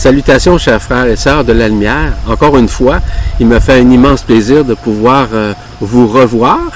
[0.00, 2.14] Salutations, chers frères et sœurs de la lumière.
[2.26, 3.00] Encore une fois,
[3.38, 6.70] il me fait un immense plaisir de pouvoir euh, vous revoir.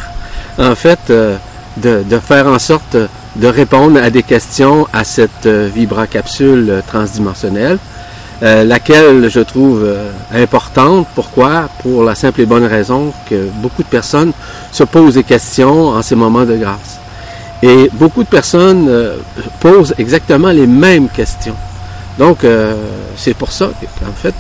[0.59, 1.39] En fait, euh,
[1.79, 2.99] de, faire en sorte
[3.37, 7.79] de répondre à des questions à cette euh, vibracapsule transdimensionnelle,
[8.43, 9.89] laquelle je trouve
[10.35, 11.07] importante.
[11.15, 11.71] Pourquoi?
[11.83, 14.33] Pour la simple et bonne raison que beaucoup de personnes
[14.71, 17.01] se posent des questions en ces moments de grâce.
[17.63, 18.87] Et beaucoup de personnes
[19.61, 21.57] posent exactement les mêmes questions.
[22.19, 22.75] Donc, euh,
[23.17, 24.35] c'est pour ça qu'en fait,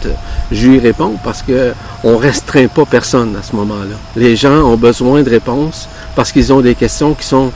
[0.53, 1.73] je lui réponds parce que
[2.05, 3.97] on restreint pas personne à ce moment-là.
[4.17, 7.51] Les gens ont besoin de réponses parce qu'ils ont des questions qui sont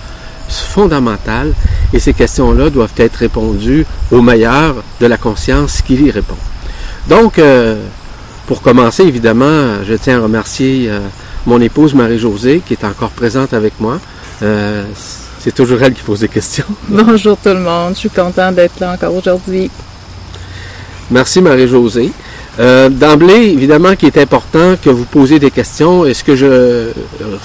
[0.49, 1.53] fondamentales
[1.93, 6.37] et ces questions-là doivent être répondues au meilleur de la conscience qui y répond.
[7.09, 7.77] Donc, euh,
[8.47, 11.01] pour commencer, évidemment, je tiens à remercier euh,
[11.47, 14.01] mon épouse Marie-Josée qui est encore présente avec moi.
[14.41, 16.65] c'est toujours elle qui pose des questions.
[16.89, 19.71] Bonjour tout le monde, je suis content d'être là encore aujourd'hui.
[21.11, 22.13] Merci Marie-Josée.
[22.61, 26.05] Euh, D'emblée, évidemment, qu'il est important que vous posiez des questions.
[26.05, 26.91] Est-ce que je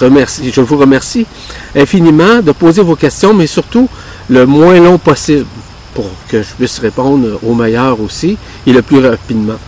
[0.00, 1.26] remercie, je vous remercie
[1.74, 3.88] infiniment de poser vos questions, mais surtout
[4.28, 5.46] le moins long possible
[5.94, 9.58] pour que je puisse répondre au meilleur aussi et le plus rapidement.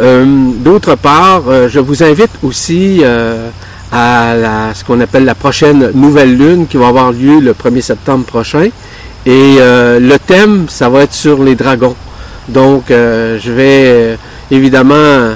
[0.00, 0.24] Euh,
[0.56, 3.48] D'autre part, euh, je vous invite aussi euh,
[3.92, 7.82] à la, ce qu'on appelle la prochaine nouvelle lune qui va avoir lieu le 1er
[7.82, 8.68] septembre prochain.
[9.24, 11.94] Et euh, le thème, ça va être sur les dragons.
[12.48, 14.16] Donc, euh, je vais euh,
[14.50, 15.34] évidemment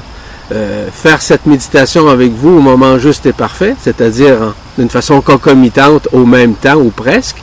[0.53, 6.09] euh, faire cette méditation avec vous au moment juste et parfait, c'est-à-dire d'une façon concomitante
[6.13, 7.37] au même temps ou presque.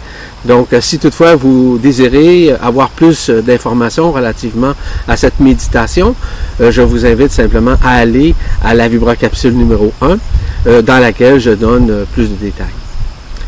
[0.46, 4.74] Donc, si toutefois vous désirez avoir plus d'informations relativement
[5.08, 6.16] à cette méditation,
[6.60, 12.06] je vous invite simplement à aller à la vibracapsule numéro 1, dans laquelle je donne
[12.12, 12.68] plus de détails.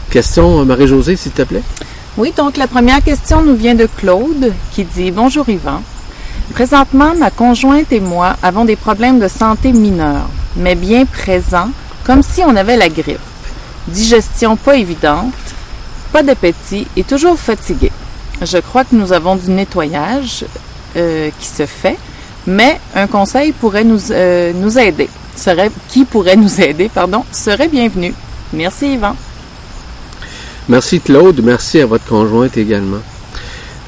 [0.10, 1.64] Question, Marie-Josée, s'il te plaît?
[2.18, 5.82] Oui, donc la première question nous vient de Claude qui dit Bonjour Yvan.
[6.54, 11.70] Présentement, ma conjointe et moi avons des problèmes de santé mineurs, mais bien présents,
[12.06, 13.20] comme si on avait la grippe.
[13.88, 15.34] Digestion pas évidente,
[16.14, 17.92] pas d'appétit et toujours fatigué.
[18.42, 20.46] Je crois que nous avons du nettoyage
[20.96, 21.98] euh, qui se fait,
[22.48, 25.10] mais un conseil pourrait nous, euh, nous aider.
[25.36, 28.14] Serait, qui pourrait nous aider, pardon, serait bienvenu.
[28.54, 29.16] Merci Yvan.
[30.70, 33.02] Merci Claude, merci à votre conjointe également.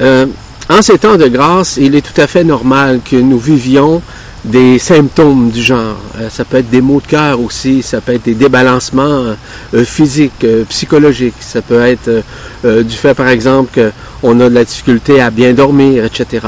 [0.01, 0.25] Euh,
[0.69, 4.01] en ces temps de grâce, il est tout à fait normal que nous vivions
[4.43, 5.97] des symptômes du genre.
[6.19, 9.35] Euh, ça peut être des maux de cœur aussi, ça peut être des débalancements
[9.73, 12.23] euh, physiques, euh, psychologiques, ça peut être
[12.63, 13.91] du fait, par exemple,
[14.21, 16.47] qu'on a de la difficulté à bien dormir, etc.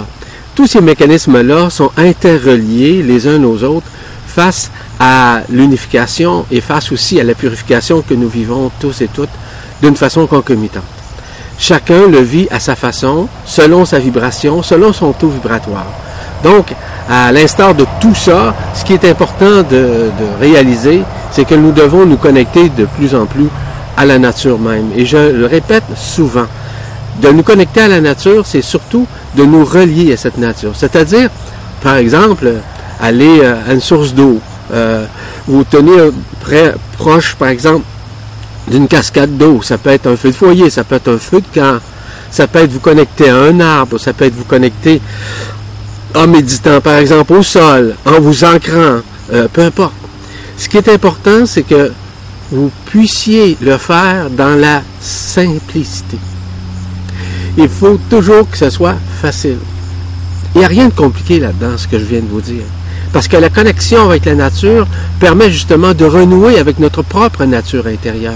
[0.56, 3.88] Tous ces mécanismes-là sont interreliés les uns aux autres
[4.28, 4.70] face
[5.00, 9.30] à l'unification et face aussi à la purification que nous vivons tous et toutes
[9.82, 10.99] d'une façon concomitante.
[11.60, 15.86] Chacun le vit à sa façon, selon sa vibration, selon son taux vibratoire.
[16.42, 16.74] Donc,
[17.10, 20.10] à l'instar de tout ça, ce qui est important de,
[20.40, 23.48] réaliser, c'est que nous devons nous connecter de plus en plus
[23.98, 24.92] à la nature même.
[24.96, 26.48] Et je le répète souvent,
[27.22, 29.06] de nous connecter à la nature, c'est surtout
[29.36, 30.72] de nous relier à cette nature.
[30.76, 31.30] C'est-à-dire,
[31.84, 32.54] par exemple,
[33.02, 34.40] aller euh, à une source d'eau,
[34.72, 35.06] euh,
[35.46, 37.84] vous tenir près, proche, par exemple,
[38.70, 39.62] d'une cascade d'eau.
[39.62, 41.80] Ça peut être un feu de foyer, ça peut être un feu de camp,
[42.32, 45.02] ça peut être vous connecter à un arbre, ça peut être vous connecter
[46.16, 49.00] en méditant, par exemple, au sol, en vous ancrant,
[49.32, 49.94] euh, peu importe.
[50.58, 51.92] Ce qui est important, c'est que
[52.52, 56.18] vous puissiez le faire dans la simplicité.
[57.58, 59.58] Il faut toujours que ce soit facile.
[60.56, 62.64] Il n'y a rien de compliqué là-dedans, ce que je viens de vous dire.
[63.14, 64.88] Parce que la connexion avec la nature
[65.20, 68.34] permet justement de renouer avec notre propre nature intérieure.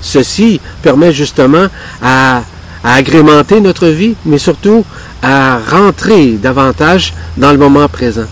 [0.00, 1.66] Ceci permet justement
[2.02, 2.42] à,
[2.84, 4.84] agrémenter notre vie, mais surtout
[5.22, 8.26] à rentrer davantage dans le moment présent.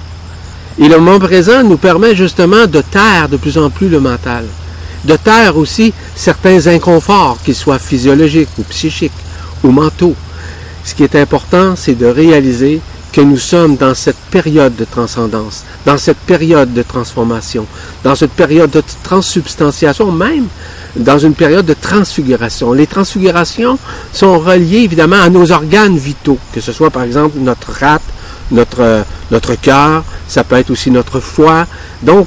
[0.79, 4.45] Et le moment présent nous permet justement de taire de plus en plus le mental,
[5.05, 9.13] de taire aussi certains inconforts, qu'ils soient physiologiques ou psychiques
[9.63, 10.15] ou mentaux.
[10.85, 12.81] Ce qui est important, c'est de réaliser
[13.15, 17.65] que nous sommes dans cette période de transcendance, dans cette période de transformation,
[18.03, 20.49] dans cette période de transsubstantiation, même
[20.97, 22.73] dans une période de transfiguration.
[22.73, 23.79] Les transfigurations
[24.13, 28.03] sont reliées évidemment à nos organes vitaux, que ce soit par exemple notre rate,
[28.51, 31.69] notre, notre cœur, ça peut être aussi notre foie.
[32.03, 32.27] Donc,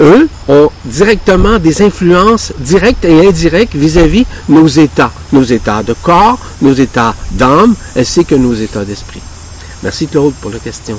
[0.00, 5.94] eux ont directement des influences directes et indirectes vis-à-vis -vis nos états, nos états de
[5.94, 9.22] corps, nos états d'âme, ainsi que nos états d'esprit.
[9.82, 10.98] Merci Claude pour la question.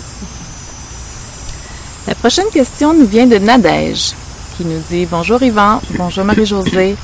[2.08, 4.14] La prochaine question nous vient de Nadège,
[4.58, 6.96] qui nous dit Bonjour Yvan, bonjour Marie-Josée.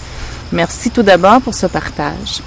[0.52, 2.42] Merci tout d'abord pour ce partage.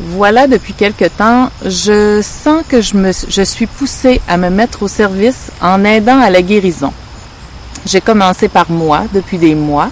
[0.00, 4.82] Voilà, depuis quelque temps, je sens que je, me, je suis poussée à me mettre
[4.82, 6.94] au service en aidant à la guérison.
[7.84, 9.90] J'ai commencé par moi depuis des mois.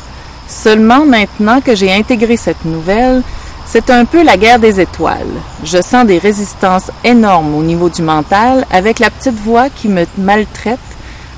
[0.48, 3.22] Seulement maintenant que j'ai intégré cette nouvelle,
[3.72, 5.30] c'est un peu la guerre des étoiles.
[5.62, 10.06] Je sens des résistances énormes au niveau du mental avec la petite voix qui me
[10.18, 10.80] maltraite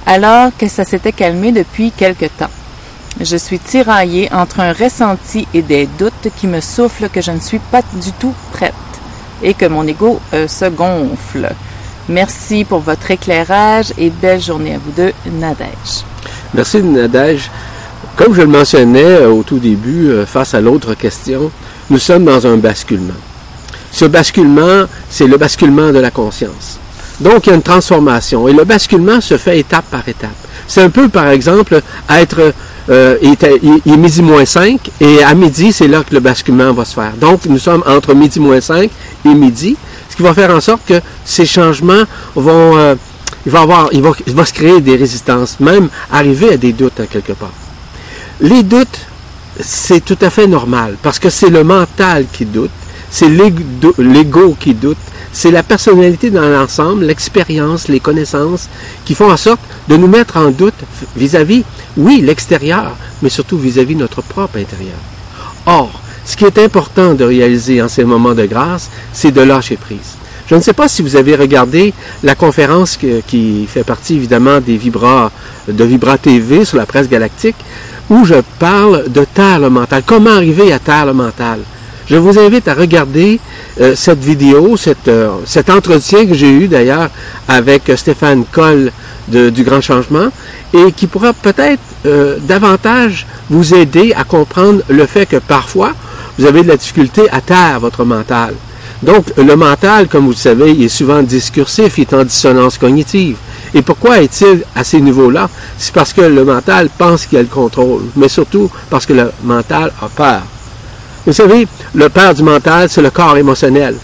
[0.06, 2.49] alors que ça s'était calmé depuis quelque temps.
[3.20, 7.40] Je suis tiraillée entre un ressenti et des doutes qui me soufflent que je ne
[7.40, 8.73] suis pas du tout prête
[9.43, 11.50] et que mon ego euh, se gonfle.
[12.08, 16.06] Merci pour votre éclairage et belle journée à vous deux, Nadège.
[16.55, 17.50] Merci Nadège.
[18.17, 21.50] Comme je le mentionnais euh, au tout début, euh, face à l'autre question,
[21.90, 23.14] nous sommes dans un basculement.
[23.90, 26.79] Ce basculement, c'est le basculement de la conscience.
[27.20, 28.49] Donc, il y a une transformation.
[28.49, 30.31] Et le basculement se fait étape par étape.
[30.67, 32.52] C'est un peu, par exemple, être,
[32.88, 36.84] euh, il, est, midi moins 5, et à midi, c'est là que le basculement va
[36.84, 37.12] se faire.
[37.20, 38.90] Donc, nous sommes entre midi moins 5
[39.25, 39.76] et midi,
[40.08, 42.05] ce qui va faire en sorte que ces changements
[42.35, 42.94] vont, euh,
[43.46, 46.73] il va avoir, il va, il va se créer des résistances, même arriver à des
[46.73, 47.52] doutes, hein, quelque part.
[48.40, 49.06] Les doutes,
[49.62, 52.70] c'est tout à fait normal parce que c'est le mental qui doute,
[53.11, 54.99] c'est l'ego qui doute,
[55.32, 58.69] c'est la personnalité dans l'ensemble, l'expérience, les connaissances
[59.05, 60.75] qui font en sorte de nous mettre en doute
[61.17, 61.64] vis-à-vis,
[61.97, 64.99] oui, l'extérieur, mais surtout vis-à-vis notre propre intérieur.
[65.67, 69.76] Or, ce qui est important de réaliser en ces moments de grâce, c'est de lâcher
[69.76, 70.17] prise.
[70.52, 74.76] Je ne sais pas si vous avez regardé la conférence qui fait partie évidemment des
[74.76, 77.56] de Vibra TV sur la presse galactique,
[78.10, 80.02] où je parle de taire le mental.
[80.04, 81.60] Comment arriver à taire le mental?
[82.06, 83.40] Je vous invite à regarder
[83.81, 84.76] euh, cette vidéo,
[85.08, 87.08] euh, cet entretien que j'ai eu d'ailleurs
[87.49, 88.93] avec Stéphane Coll
[89.28, 90.28] du Grand Changement
[90.75, 95.94] et qui pourra peut-être euh, davantage vous aider à comprendre le fait que parfois
[96.38, 98.52] vous avez de la difficulté à taire votre mental.
[99.02, 103.37] Donc le mental, comme vous le savez, est souvent discursif, il est en dissonance cognitive.
[103.75, 105.49] Et pourquoi est-il à ces niveaux-là?
[105.78, 109.32] C'est parce que le mental pense qu'il a le contrôle, mais surtout parce que le
[109.43, 110.43] mental a peur.
[111.26, 113.96] Vous savez, le père du mental, c'est le corps émotionnel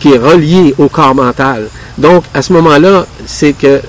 [0.00, 1.68] qui est relié au corps mental.
[1.98, 3.80] Donc, à ce moment-là, c'est que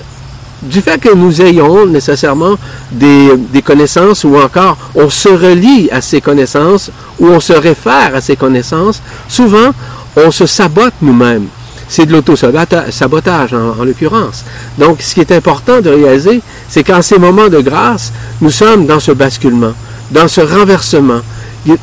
[0.62, 2.54] du fait que nous ayons nécessairement
[2.90, 3.30] des,
[3.64, 8.36] connaissances ou encore on se relie à ces connaissances ou on se réfère à ces
[8.36, 9.72] connaissances, souvent
[10.16, 11.46] on se sabote nous-mêmes.
[11.88, 14.44] C'est de l'auto-sabotage en, en l'occurrence.
[14.78, 18.86] Donc, ce qui est important de réaliser, c'est qu'en ces moments de grâce, nous sommes
[18.86, 19.74] dans ce basculement,
[20.10, 21.20] dans ce renversement,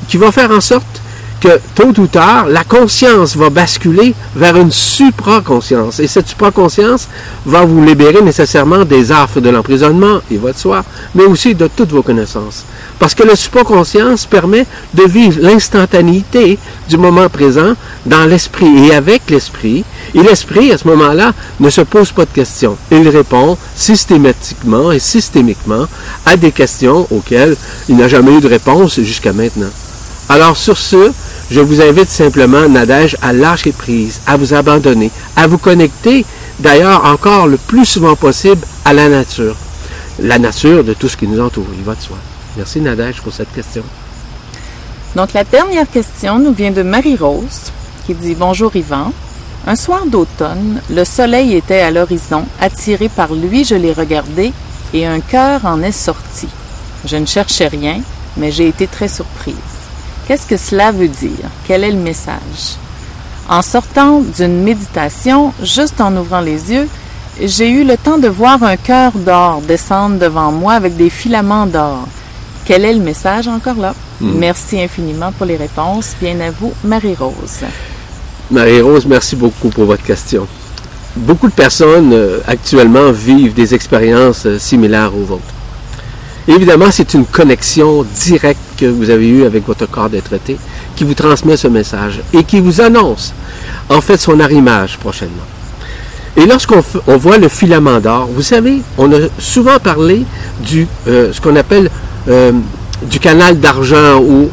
[0.07, 0.98] qui va faire en sorte
[1.39, 5.99] que tôt ou tard, la conscience va basculer vers une supraconscience.
[5.99, 7.07] Et cette supraconscience
[7.45, 10.83] va vous libérer nécessairement des affres de l'emprisonnement, et votre soi,
[11.15, 12.65] mais aussi de toutes vos connaissances.
[12.99, 16.59] Parce que la supraconscience permet de vivre l'instantanéité
[16.89, 17.73] du moment présent
[18.05, 19.85] dans l'esprit et avec l'esprit.
[20.13, 22.77] Et l'esprit, à ce moment-là, ne se pose pas de questions.
[22.91, 25.85] Il répond systématiquement et systémiquement
[26.25, 27.55] à des questions auxquelles
[27.87, 29.69] il n'a jamais eu de réponse jusqu'à maintenant.
[30.29, 31.11] Alors sur ce,
[31.51, 36.25] je vous invite simplement, Nadège, à lâcher prise, à vous abandonner, à vous connecter,
[36.59, 39.55] d'ailleurs encore le plus souvent possible, à la nature.
[40.21, 42.17] La nature de tout ce qui nous entoure, il va de soi.
[42.55, 43.83] Merci Nadège pour cette question.
[45.15, 47.71] Donc la dernière question nous vient de Marie-Rose
[48.05, 49.11] qui dit Bonjour Yvan.
[49.65, 54.53] Un soir d'automne, le soleil était à l'horizon, attiré par lui, je l'ai regardé
[54.93, 56.47] et un cœur en est sorti.
[57.05, 58.01] Je ne cherchais rien,
[58.37, 59.78] mais j'ai été très surprise.
[60.29, 61.49] Qu'est-ce que cela veut dire?
[61.65, 62.77] Quel est le message?
[63.49, 66.87] En sortant d'une méditation, juste en ouvrant les yeux,
[67.41, 71.65] j'ai eu le temps de voir un cœur d'or descendre devant moi avec des filaments
[71.65, 72.07] d'or.
[72.63, 73.95] Quel est le message encore là?
[74.21, 74.33] Hmm.
[74.37, 76.13] Merci infiniment pour les réponses.
[76.21, 77.65] Bien à vous, Marie-Rose.
[78.51, 80.45] Marie-Rose, merci beaucoup pour votre question.
[81.15, 85.58] Beaucoup de personnes euh, actuellement vivent des expériences euh, similaires aux vôtres.
[86.47, 90.35] Évidemment, c'est une connexion directe que vous avez eue avec votre corps d'être
[90.95, 93.33] qui vous transmet ce message et qui vous annonce
[93.89, 95.45] en fait son arrimage prochainement.
[96.37, 96.81] Et lorsqu'on
[97.17, 100.25] voit le filament d'or, vous savez, on a souvent parlé
[100.65, 101.89] du euh, ce qu'on appelle
[102.29, 102.51] euh,
[103.09, 104.49] du canal d'argent ou,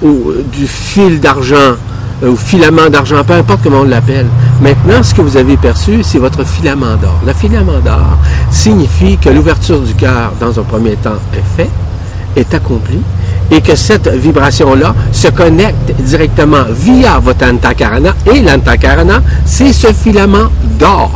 [0.52, 1.76] du fil d'argent
[2.22, 4.26] euh, ou filament d'argent, peu importe comment on l'appelle.
[4.60, 7.20] Maintenant, ce que vous avez perçu, c'est votre filament d'or.
[7.26, 8.18] Le filament d'or
[8.50, 11.70] signifie que l'ouverture du cœur, dans un premier temps, est faite,
[12.36, 13.02] est accomplie,
[13.50, 18.14] et que cette vibration-là se connecte directement via votre antakarana.
[18.32, 21.10] Et l'antakarana, c'est ce filament d'or.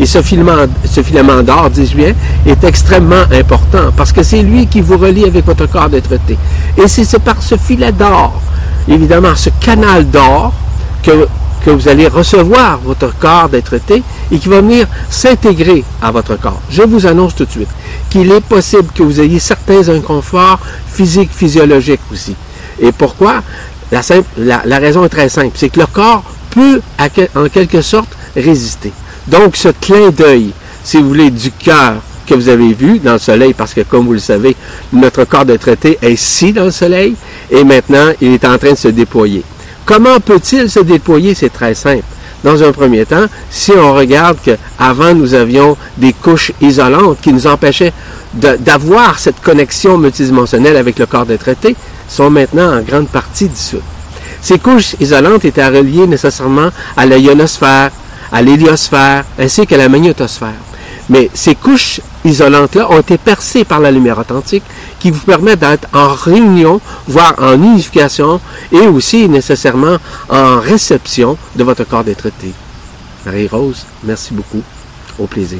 [0.00, 2.12] Et ce filament, d'or, dis-je bien,
[2.46, 6.10] est extrêmement important parce que c'est lui qui vous relie avec votre corps d'être
[6.76, 8.40] Et c'est par ce filet d'or,
[8.88, 10.52] évidemment, ce canal d'or,
[11.02, 11.28] que
[11.64, 16.36] que vous allez recevoir votre corps d'être été et qui va venir s'intégrer à votre
[16.36, 16.60] corps.
[16.70, 17.68] Je vous annonce tout de suite
[18.10, 22.34] qu'il est possible que vous ayez certains inconforts physiques, physiologiques aussi.
[22.80, 23.42] Et pourquoi?
[23.90, 24.02] La,
[24.64, 26.80] la, raison est très simple, c'est que le corps peut
[27.34, 28.92] en quelque sorte résister.
[29.26, 30.52] Donc ce clin d'œil,
[30.84, 31.94] si vous voulez, du cœur
[32.26, 34.54] que vous avez vu dans le soleil, parce que comme vous le savez,
[34.92, 37.14] notre corps de traité est ici dans le soleil,
[37.50, 39.42] et maintenant il est en train de se déployer.
[39.84, 41.34] Comment peut-il se déployer?
[41.34, 42.04] C'est très simple.
[42.44, 47.46] Dans un premier temps, si on regarde qu'avant nous avions des couches isolantes qui nous
[47.46, 47.92] empêchaient
[48.34, 51.74] d'avoir cette connexion multidimensionnelle avec le corps de traité,
[52.08, 53.82] sont maintenant en grande partie dissoutes.
[54.40, 57.90] Ces couches isolantes étaient reliées nécessairement à la ionosphère,
[58.30, 60.54] à l'héliosphère, ainsi qu'à la magnétosphère.
[61.08, 64.64] Mais ces couches isolantes-là ont été percées par la lumière authentique
[64.98, 68.40] qui vous permet d'être en réunion, voire en unification
[68.72, 69.96] et aussi nécessairement
[70.28, 72.52] en réception de votre corps d'être traité.
[73.26, 74.62] Marie-Rose, merci beaucoup.
[75.18, 75.58] Au plaisir.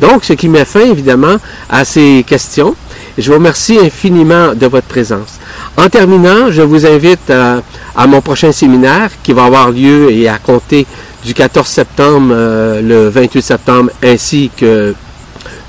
[0.00, 1.36] Donc, ce qui met fin évidemment
[1.68, 2.74] à ces questions.
[3.18, 5.38] Je vous remercie infiniment de votre présence.
[5.76, 7.60] En terminant, je vous invite à,
[7.94, 10.86] à mon prochain séminaire qui va avoir lieu et à compter
[11.24, 14.94] du 14 septembre, euh, le 28 septembre, ainsi que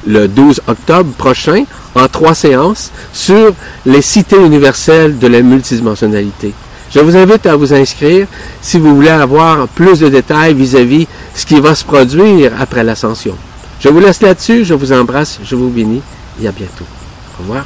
[0.06, 1.66] le 12 octobre prochain,
[1.96, 3.54] en trois séances, sur
[3.86, 6.54] les cités universelles de la multidimensionnalité.
[6.94, 8.28] Je vous invite à vous inscrire
[8.62, 12.84] si vous voulez avoir plus de détails vis-à-vis -vis ce qui va se produire après
[12.84, 13.36] l'ascension.
[13.80, 16.02] Je vous laisse là-dessus, je vous embrasse, je vous bénis
[16.42, 16.86] et à bientôt.
[17.40, 17.66] Au revoir.